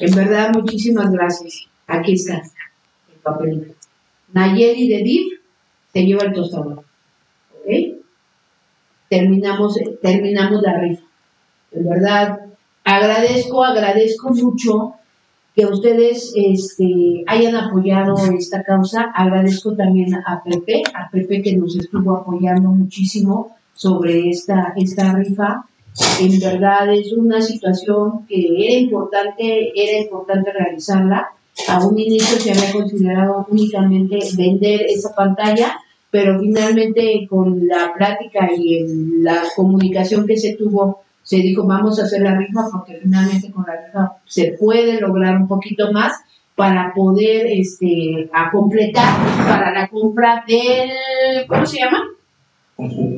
[0.00, 1.66] En verdad, muchísimas gracias.
[1.86, 3.74] Aquí está el papelito.
[4.32, 5.40] Nayeli de DIF
[5.92, 6.78] se lleva el tostador.
[6.78, 8.00] ¿Ok?
[9.10, 11.02] Terminamos, terminamos la rifa.
[11.72, 12.40] En verdad,
[12.82, 14.94] agradezco, agradezco mucho
[15.54, 19.12] que ustedes este, hayan apoyado esta causa.
[19.14, 25.66] Agradezco también a Pepe, a Pepe que nos estuvo apoyando muchísimo sobre esta, esta rifa.
[26.20, 31.28] En verdad es una situación que era importante, era importante realizarla.
[31.68, 35.76] A un inicio se había considerado únicamente vender esa pantalla,
[36.10, 41.98] pero finalmente con la plática y el- la comunicación que se tuvo, se dijo vamos
[42.00, 46.12] a hacer la rifa porque finalmente con la rifa se puede lograr un poquito más
[46.56, 49.14] para poder este a completar
[49.48, 50.90] para la compra del
[51.46, 52.02] ¿cómo se llama?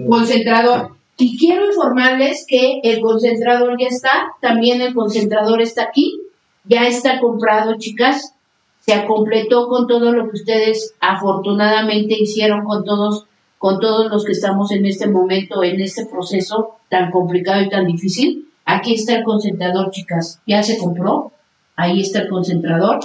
[0.08, 0.90] concentrador.
[1.16, 6.20] Y quiero informarles que el concentrador ya está, también el concentrador está aquí,
[6.64, 8.34] ya está comprado, chicas.
[8.80, 13.26] Se completó con todo lo que ustedes afortunadamente hicieron con todos,
[13.58, 17.86] con todos los que estamos en este momento, en este proceso tan complicado y tan
[17.86, 18.48] difícil.
[18.64, 20.40] Aquí está el concentrador, chicas.
[20.46, 21.32] Ya se compró.
[21.76, 23.00] Ahí está el concentrador.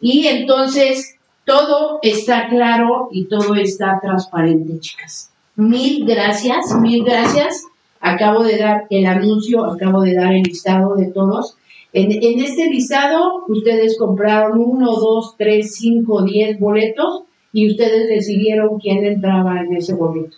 [0.00, 5.33] Y entonces todo está claro y todo está transparente, chicas.
[5.56, 7.62] Mil gracias, mil gracias.
[8.00, 11.56] Acabo de dar el anuncio, acabo de dar el listado de todos.
[11.92, 18.78] En, en este listado, ustedes compraron uno, dos, tres, cinco, diez boletos y ustedes decidieron
[18.80, 20.36] quién entraba en ese boleto.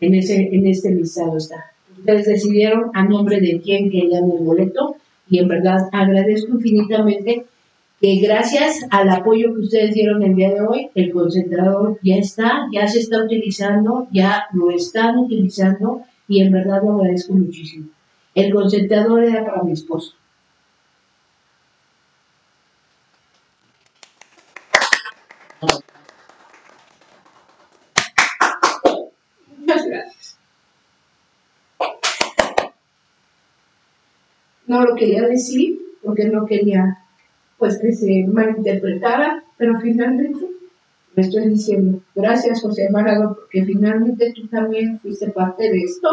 [0.00, 1.72] En, ese, en este listado está.
[1.98, 4.94] Ustedes decidieron a nombre de quién querían el boleto
[5.28, 7.46] y en verdad agradezco infinitamente
[8.02, 12.66] que gracias al apoyo que ustedes dieron el día de hoy, el concentrador ya está,
[12.72, 17.90] ya se está utilizando, ya lo están utilizando y en verdad lo agradezco muchísimo.
[18.34, 20.16] El concentrador era para mi esposo.
[29.58, 30.38] Muchas gracias.
[34.66, 37.01] No lo quería decir porque no quería
[37.62, 40.48] pues que se malinterpretara, pero finalmente
[41.14, 46.08] me estoy diciendo, gracias José Marado, porque finalmente tú también fuiste parte de esto,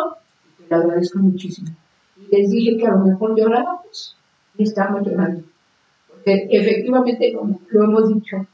[0.60, 1.70] y te lo agradezco muchísimo.
[2.18, 4.16] Y les dije que a lo mejor llorábamos,
[4.60, 5.42] y estamos llorando,
[6.08, 8.46] porque efectivamente, como lo hemos dicho,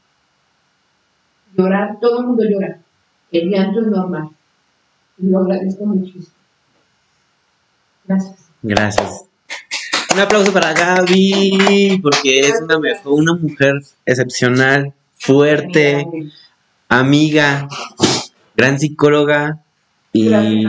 [1.54, 2.80] llorar, todo el mundo llora,
[3.30, 4.30] el llanto es normal,
[5.18, 6.34] y lo agradezco muchísimo.
[8.06, 8.48] Gracias.
[8.62, 9.28] Gracias.
[10.16, 13.74] Un aplauso para Gaby, porque es una, mejor, una mujer
[14.06, 16.06] excepcional, fuerte,
[16.88, 17.68] amiga,
[18.56, 19.60] gran psicóloga
[20.14, 20.64] y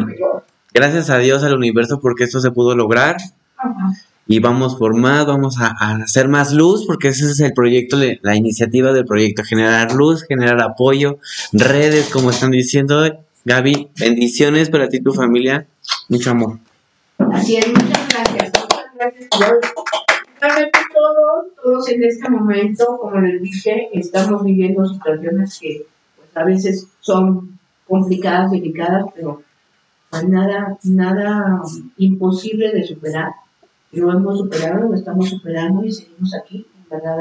[0.73, 3.15] Gracias, a Dios, al universo, porque esto se pudo lograr
[4.27, 7.97] y vamos por más, vamos a, a hacer más luz, porque ese es el proyecto,
[8.23, 11.19] la iniciativa del proyecto, generar luz, generar apoyo,
[11.53, 13.01] redes, como están diciendo.
[13.45, 15.65] Gaby, bendiciones para ti y tu familia,
[16.09, 16.59] mucho amor.
[17.31, 17.96] Así es, muchas gracias.
[17.96, 17.96] Muchas gracias.
[20.39, 26.43] Realmente todos, todos en este momento, como les dije, estamos viviendo situaciones que pues, a
[26.43, 27.57] veces son
[27.87, 29.41] complicadas, delicadas, pero
[30.11, 31.61] hay nada, nada
[31.97, 33.31] imposible de superar.
[33.91, 37.17] Lo hemos superado, lo estamos superando y seguimos aquí, en verdad.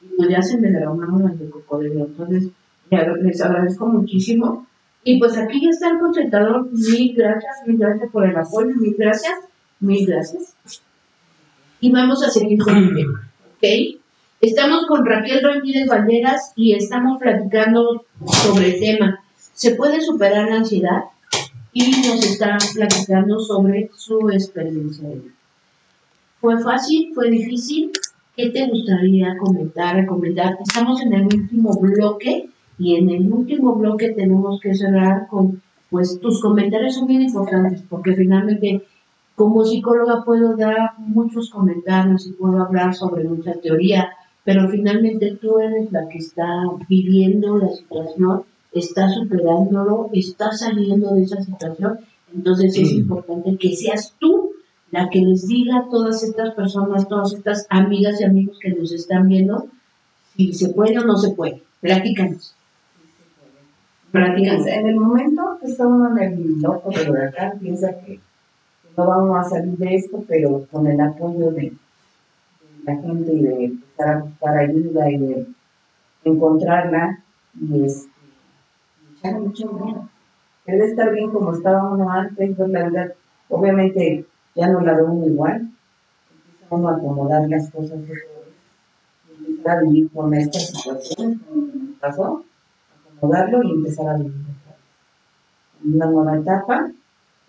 [0.00, 2.06] Y pues ya se me derramaron las de cocodrilo.
[2.06, 2.48] Entonces,
[2.90, 4.66] les agradezco muchísimo.
[5.04, 6.68] Y pues aquí ya está el concentrador.
[6.72, 9.34] Mil gracias, mil gracias por el apoyo, mil gracias,
[9.80, 10.54] mil gracias.
[11.80, 14.00] Y vamos a seguir con el tema, ¿ok?
[14.40, 19.20] Estamos con Raquel Ramírez Valderas y estamos platicando sobre el tema.
[19.54, 21.04] ¿Se puede superar la ansiedad?
[21.72, 25.08] Y nos está platicando sobre su experiencia.
[26.40, 27.10] ¿Fue fácil?
[27.14, 27.90] ¿Fue difícil?
[28.36, 30.58] ¿Qué te gustaría comentar, recomendar?
[30.60, 36.20] Estamos en el último bloque y en el último bloque tenemos que cerrar con, pues
[36.20, 38.82] tus comentarios son bien importantes porque finalmente
[39.34, 44.10] como psicóloga puedo dar muchos comentarios y puedo hablar sobre mucha teoría,
[44.44, 46.46] pero finalmente tú eres la que está
[46.88, 51.98] viviendo la situación, está superándolo, está saliendo de esa situación,
[52.32, 54.52] entonces es importante que seas tú
[54.90, 58.92] la que les diga a todas estas personas, todas estas amigas y amigos que nos
[58.92, 59.66] están viendo,
[60.36, 61.62] si se puede o no se puede.
[61.80, 62.54] Platícanos.
[64.12, 64.66] Platícanos.
[64.66, 68.20] En el momento que está uno en el loco del huracán, piensa que
[68.96, 71.72] no vamos a salir de esto, pero con el apoyo de,
[72.84, 75.46] la gente y de empezar a buscar ayuda y de
[76.24, 77.18] encontrarla
[77.58, 78.10] y este,
[79.02, 80.08] y echarle mucho miedo.
[80.66, 83.14] Debe estar bien como estaba uno antes, pues la verdad,
[83.48, 85.70] obviamente ya no la veo uno igual,
[86.68, 87.98] cómo acomodar las cosas
[89.46, 91.40] empezar a vivir con esta situación,
[92.00, 92.44] pasó,
[93.16, 94.34] acomodarlo y empezar a vivir
[95.84, 96.90] una nueva etapa,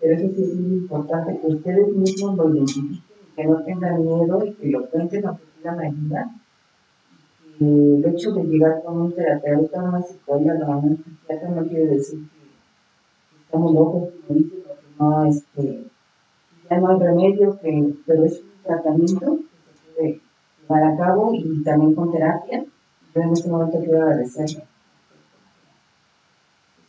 [0.00, 4.04] pero eso sí es muy importante que ustedes mismos lo identifiquen y que no tengan
[4.04, 6.30] miedo y que lo cuenten o que pidan ayuda.
[7.46, 11.86] Y que el hecho de llegar con un terapeuta, una psicóloga, un psiquiatra no quiere
[11.86, 15.86] decir que estamos locos, como dicen, porque no, este,
[16.68, 20.20] ya no hay remedio, que, pero es un tratamiento que se puede
[20.60, 22.64] llevar a cabo y también con terapia.
[23.14, 24.64] Yo en este momento quiero agradecerle.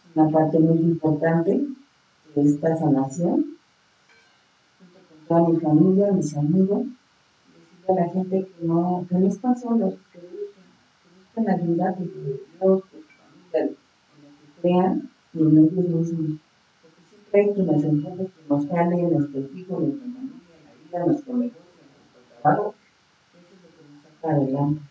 [0.09, 1.67] Es una parte muy importante
[2.37, 3.57] de esta sanación,
[4.77, 6.85] junto con toda mi familia, mis amigos,
[7.87, 10.61] decirle a la gente que no, que no están solos, que busquen,
[11.01, 15.73] que busquen ayuda, que Dios, que su familia, en lo que crean y en ellos
[15.73, 16.39] mismos.
[16.83, 21.37] Porque siempre hay quienes entienden que nos sale nuestro hijo, nuestra familia, la vida, nuestro
[21.37, 22.75] negocio, nuestro trabajo,
[23.33, 24.81] eso es lo que nos saca adelante.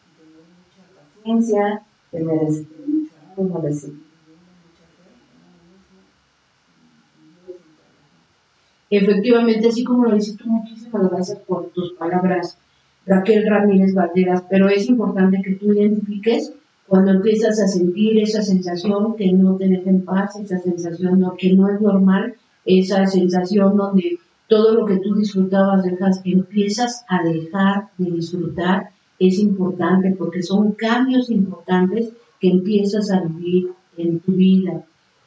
[0.00, 5.64] Y tener mucha paciencia, tener este, mucho ánimo de seguir viviendo, mucha fe en uno
[5.68, 8.83] mismo, en Dios y en toda la gente.
[8.96, 12.58] Efectivamente, así como lo dices tú, muchísimas gracias por tus palabras,
[13.06, 16.52] Raquel Ramírez Valderas, pero es importante que tú identifiques
[16.86, 21.34] cuando empiezas a sentir esa sensación que no te deja en paz, esa sensación no-
[21.36, 22.34] que no es normal,
[22.64, 24.18] esa sensación donde
[24.48, 30.72] todo lo que tú disfrutabas dejas, empiezas a dejar de disfrutar, es importante porque son
[30.72, 34.84] cambios importantes que empiezas a vivir en tu vida.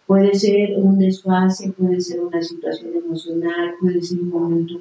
[0.08, 4.76] Puede ser un desfase, puede ser una situación emocional, puede ser un momento,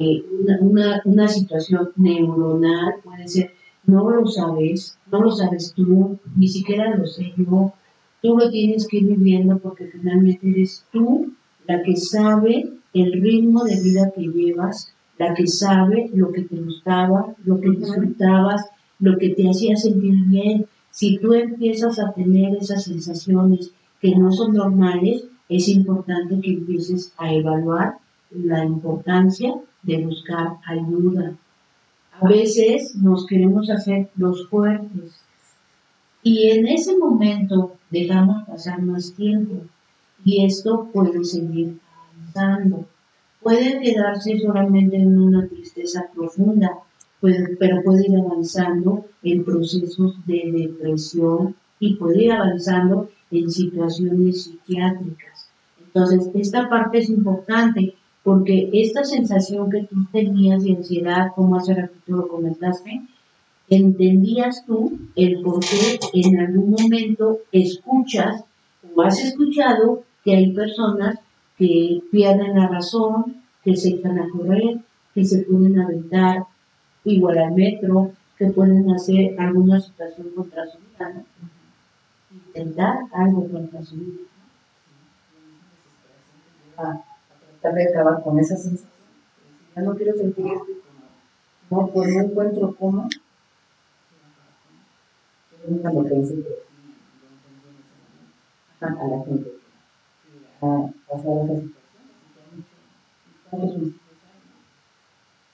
[0.00, 3.52] eh, una, una, una situación neuronal, puede ser,
[3.86, 7.72] no lo sabes, no lo sabes tú, ni siquiera lo sé yo,
[8.20, 11.32] tú lo tienes que ir viviendo porque finalmente eres tú
[11.66, 16.56] la que sabe el ritmo de vida que llevas, la que sabe lo que te
[16.56, 18.66] gustaba, lo que disfrutabas,
[18.98, 20.66] lo que te hacía sentir bien.
[20.90, 23.70] Si tú empiezas a tener esas sensaciones
[24.02, 27.98] que no son normales, es importante que empieces a evaluar
[28.32, 31.34] la importancia de buscar ayuda.
[32.20, 35.22] A veces nos queremos hacer los fuertes
[36.24, 39.62] y en ese momento dejamos pasar más tiempo
[40.24, 41.78] y esto puede seguir
[42.34, 42.86] avanzando.
[43.40, 46.78] Puede quedarse solamente en una tristeza profunda,
[47.20, 55.48] pero puede ir avanzando en procesos de depresión y puede ir avanzando en situaciones psiquiátricas.
[55.84, 61.74] Entonces, esta parte es importante porque esta sensación que tú tenías de ansiedad, como hace
[61.74, 63.02] ratito lo comentaste,
[63.68, 68.44] entendías tú el por qué en algún momento escuchas
[68.94, 71.18] o has escuchado que hay personas
[71.56, 74.80] que pierden la razón, que se echan a correr,
[75.14, 76.44] que se pueden aventar
[77.04, 81.24] igual al metro, que pueden hacer alguna situación contra su vida.
[82.54, 84.20] Intentar algo contra su vida.
[86.76, 87.02] a, a
[87.60, 88.90] tratar de acabar con esa sensación.
[89.74, 90.82] Ya no quiero sentir esto
[91.72, 93.08] no, pues no encuentro cómo.
[95.66, 96.44] Nunca lo pensé,
[98.80, 99.52] a la gente
[100.60, 101.62] ha pasado esa
[103.56, 103.94] situación.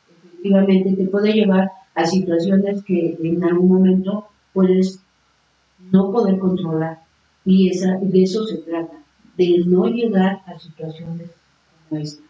[0.08, 5.00] efectivamente te puede llevar a situaciones que en algún momento puedes
[5.78, 7.02] no poder controlar.
[7.44, 9.02] Y esa, de eso se trata,
[9.36, 11.30] de no llegar a situaciones
[11.88, 12.22] como esta,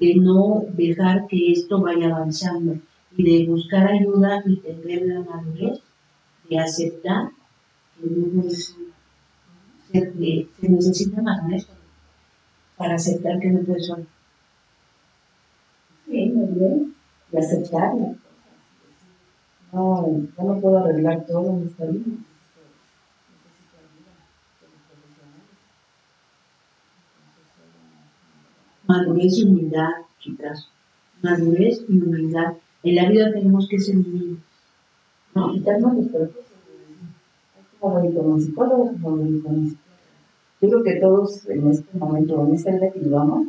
[0.00, 2.76] de no dejar que esto vaya avanzando
[3.16, 5.80] y de buscar ayuda y tener la madurez
[6.48, 7.30] de aceptar
[8.00, 8.76] que no puedes
[9.92, 11.66] se, se necesita madurez
[12.76, 14.06] para aceptar que no puedes solo.
[16.06, 16.94] Sí, muy bien.
[17.30, 18.22] Y aceptar las cosas.
[19.72, 22.04] No, yo no puedo arreglar todo en esta vida.
[22.04, 22.26] Necesito,
[23.38, 24.12] necesito ayuda
[24.60, 25.48] de los profesionales.
[28.40, 30.68] Entonces, madurez y humildad, chicas.
[31.22, 32.54] Madurez y humildad.
[32.82, 34.38] En la vida tenemos que ser humildes.
[35.34, 36.44] No, quitarnos los prejuicios.
[37.80, 39.82] Como lo con un psicólogo, como lo con psiquiatra.
[40.60, 43.48] Yo creo que todos en este momento, en esta vida que llevamos,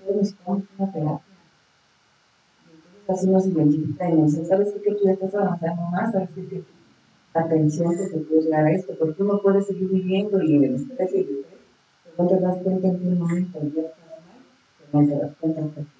[0.00, 1.22] todos necesitamos una terapia.
[3.00, 4.72] Entonces así nos identifica y nos dice, ¿sabes?
[4.72, 6.46] Que tú ya estás avanzando más, ¿sabes qué?
[6.46, 6.56] Que
[7.32, 10.56] tu atención que te puede llegar a esto, porque tú no puedes seguir viviendo y
[10.56, 11.26] en el estrés y
[12.18, 13.97] no te das cuenta en qué momento ya
[14.90, 15.98] que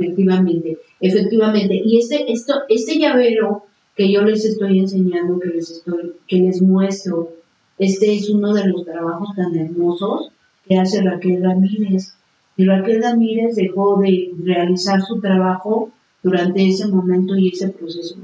[0.00, 1.80] Efectivamente, efectivamente.
[1.84, 3.64] Y este, esto, este llavero
[3.96, 7.32] que yo les estoy enseñando, que les estoy, que les muestro,
[7.78, 10.30] este es uno de los trabajos tan hermosos
[10.66, 12.14] que hace Raquel Ramírez.
[12.56, 15.90] Y Raquel Ramírez dejó de realizar su trabajo
[16.22, 18.16] durante ese momento y ese proceso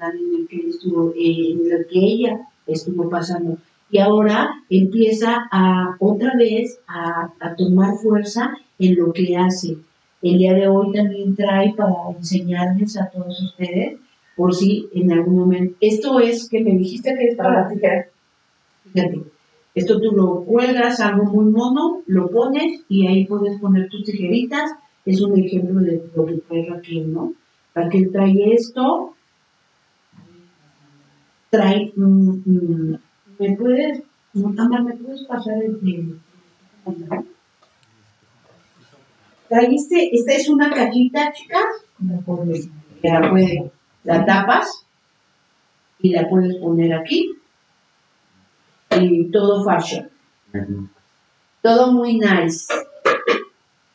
[0.00, 3.58] en el que, estuvo, eh, en el que ella estuvo pasando.
[3.90, 9.76] Y ahora empieza a otra vez a, a tomar fuerza en lo que hace.
[10.20, 13.98] El día de hoy también trae para enseñarles a todos ustedes,
[14.36, 15.76] por si en algún momento.
[15.80, 18.06] Esto es que me dijiste que es para las tijeras.
[18.92, 19.22] Fíjate,
[19.74, 24.70] esto tú lo cuelgas, algo muy mono, lo pones y ahí puedes poner tus tijeritas.
[25.04, 27.32] Es un ejemplo de lo que trae Raquel, ¿no?
[27.74, 29.14] Raquel trae esto,
[31.50, 32.98] trae, mm, mm,
[33.38, 34.02] ¿me puedes,
[34.34, 36.20] Amar, me puedes pasar el,
[39.48, 41.64] Trae este, esta es una cajita, chicas,
[43.00, 43.70] que la puedes,
[44.04, 44.86] la tapas
[46.00, 47.34] y la puedes poner aquí.
[49.00, 50.10] Y todo fashion,
[51.62, 52.66] todo muy nice.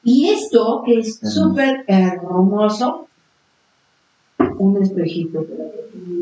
[0.04, 3.08] Y esto que es súper hermoso,
[4.58, 5.46] un espejito,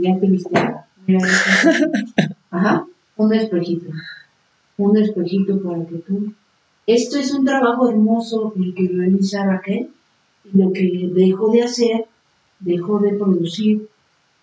[0.01, 0.57] ya te viste,
[2.51, 2.86] ajá,
[3.22, 3.91] un espejito,
[4.78, 6.34] un espejito para que tú,
[6.88, 9.89] esto es un trabajo hermoso el que realiza Raquel,
[10.53, 12.05] lo que dejó de hacer,
[12.59, 13.88] dejó de producir,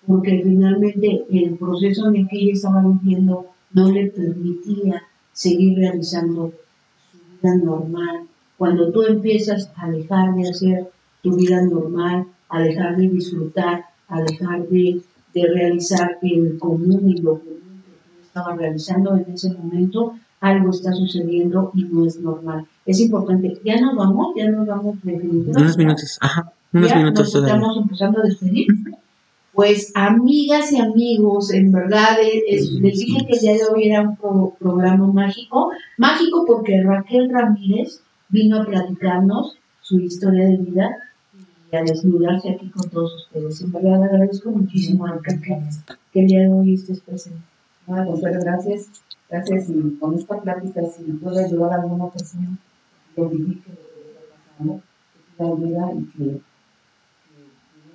[0.06, 5.02] porque finalmente el proceso en el que ella estaba viviendo no le permitía
[5.32, 6.52] seguir realizando
[7.10, 8.28] su vida normal.
[8.56, 10.90] Cuando tú empiezas a dejar de hacer
[11.22, 15.02] tu vida normal, a dejar de disfrutar, a dejar de,
[15.34, 17.67] de realizar el común y lo común
[18.38, 22.64] estabas realizando en ese momento, algo está sucediendo y no es normal.
[22.86, 23.58] Es importante.
[23.64, 25.60] Ya nos vamos, ya nos vamos definitivamente.
[25.60, 27.54] Unos minutos, ajá, unos Ya minutos nos todavía.
[27.54, 28.66] estamos empezando a despedir.
[29.52, 33.88] Pues amigas y amigos, en verdad es- es- les dije que el día de hoy
[33.88, 40.58] era un pro- programa mágico, mágico porque Raquel Ramírez vino a platicarnos su historia de
[40.58, 40.90] vida
[41.72, 43.60] y a desnudarse aquí con todos ustedes.
[43.62, 45.58] En verdad agradezco muchísimo a Raquel que,
[46.12, 47.40] que el día de hoy estés presente.
[47.88, 48.90] Bueno, Consuelo, gracias.
[49.30, 49.70] Gracias.
[49.70, 52.58] Y con esta plática, si puedo ayudar a alguna persona
[53.14, 54.20] que identifique lo que está
[54.58, 54.82] pasando,
[55.14, 56.40] que pida ayuda y que,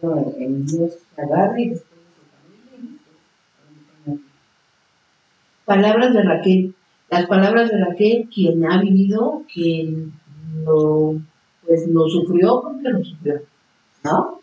[0.02, 1.92] que el Dios se agarre y después
[4.08, 4.20] de
[5.66, 6.76] Palabras de Raquel.
[7.12, 10.12] Las palabras de Raquel, quien ha vivido, quien
[10.66, 11.22] lo,
[11.68, 13.42] pues, lo sufrió porque lo sufrió,
[14.04, 14.40] ¿no?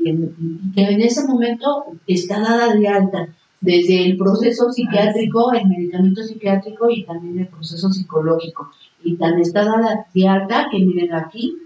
[0.00, 3.28] Y que en ese momento está dada de alta
[3.60, 8.70] desde el proceso psiquiátrico, el medicamento psiquiátrico y también el proceso psicológico.
[9.02, 11.56] Y tan está dada de alta que miren aquí,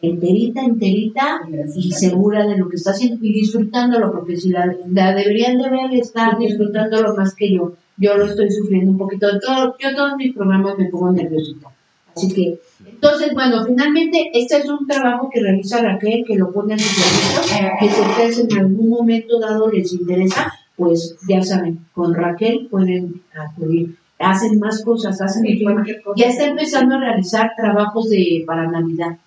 [0.00, 1.40] enterita, enterita
[1.76, 5.70] y segura de lo que está haciendo y disfrutándolo, porque si la, la deberían de
[5.70, 7.74] ver, está disfrutándolo más que yo.
[7.96, 9.28] Yo lo estoy sufriendo un poquito.
[9.38, 11.68] Todo, yo todos mis programas me pongo nerviosita.
[12.14, 16.74] Así que, entonces, bueno, finalmente, este es un trabajo que realiza Raquel, que lo pone
[16.74, 21.80] a su servicio, que si ustedes en algún momento dado les interesa, pues ya saben,
[21.92, 23.96] con Raquel pueden acudir.
[24.18, 25.84] Hacen más cosas, hacen Sí, cosa.
[26.16, 29.18] ya está empezando a realizar trabajos de para Navidad.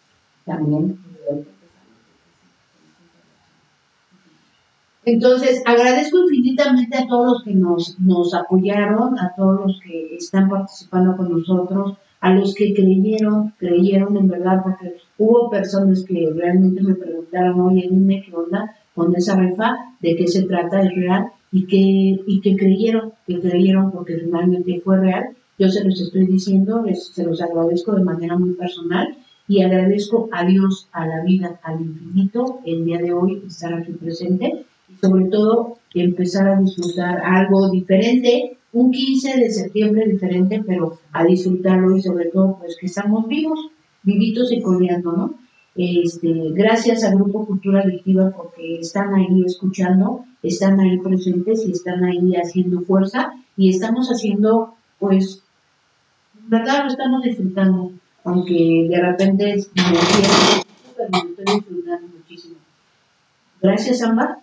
[0.45, 0.97] también.
[5.07, 10.49] Entonces, agradezco infinitamente a todos los que nos, nos apoyaron, a todos los que están
[10.49, 16.81] participando con nosotros, a los que creyeron, creyeron en verdad, porque hubo personas que realmente
[16.81, 21.27] me preguntaron, oye, dime qué onda con esa rifa, de qué se trata, es real,
[21.51, 25.25] y que, y que creyeron, que creyeron porque finalmente fue real.
[25.59, 29.15] Yo se los estoy diciendo, se los agradezco de manera muy personal
[29.47, 33.93] y agradezco a Dios, a la vida, al infinito, el día de hoy estar aquí
[33.93, 40.99] presente y sobre todo empezar a disfrutar algo diferente, un 15 de septiembre diferente, pero
[41.13, 43.59] a disfrutarlo y sobre todo pues que estamos vivos,
[44.03, 45.33] vivitos y coleando, ¿no?
[45.75, 52.01] Este, gracias al Grupo Cultura Adictiva porque están ahí escuchando, están ahí presentes y están
[52.05, 55.43] ahí haciendo fuerza y estamos haciendo pues,
[56.41, 57.91] en verdad lo estamos disfrutando,
[58.23, 62.55] aunque de repente es pero estoy disfrutando muchísimo.
[63.61, 64.37] Gracias, Ámbar.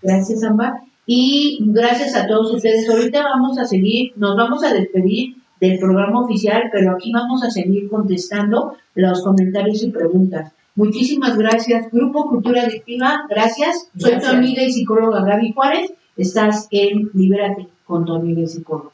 [0.00, 0.80] Gracias, Ámbar.
[1.04, 2.88] Y gracias a todos ustedes.
[2.88, 7.50] Ahorita vamos a seguir, nos vamos a despedir del programa oficial, pero aquí vamos a
[7.50, 10.52] seguir contestando los comentarios y preguntas.
[10.74, 13.26] Muchísimas gracias, Grupo Cultura Adictiva.
[13.28, 13.90] Gracias.
[13.96, 15.92] Soy tu amiga y psicóloga Gaby Juárez.
[16.16, 18.90] Estás en Libérate con tu amiga y psicóloga.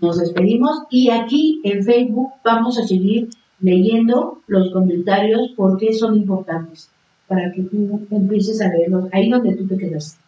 [0.00, 3.28] Nos despedimos y aquí en Facebook vamos a seguir
[3.60, 6.90] leyendo los comentarios porque son importantes
[7.28, 10.18] para que tú empieces a leerlos ahí donde tú te quedas.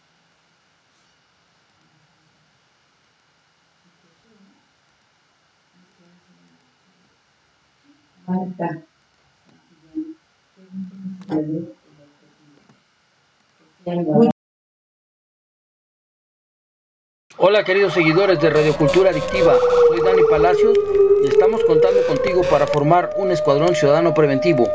[17.36, 19.54] Hola queridos seguidores de Radio Cultura Adictiva,
[19.88, 20.78] soy Dani Palacios
[21.22, 24.68] y estamos contando contigo para formar un escuadrón ciudadano preventivo.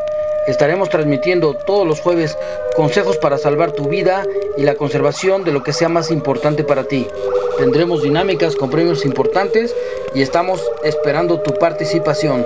[0.47, 2.37] Estaremos transmitiendo todos los jueves
[2.75, 4.25] consejos para salvar tu vida
[4.57, 7.07] y la conservación de lo que sea más importante para ti.
[7.57, 9.75] Tendremos dinámicas con premios importantes
[10.13, 12.45] y estamos esperando tu participación.